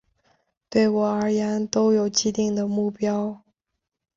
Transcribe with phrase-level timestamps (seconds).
[0.67, 3.43] 对我而言都有既定的目标